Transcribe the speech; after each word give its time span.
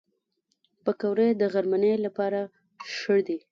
پکورې 0.83 1.27
د 1.35 1.41
غرمنۍ 1.53 1.93
لپاره 2.05 2.39
ښه 2.95 3.17
دي 3.27 3.37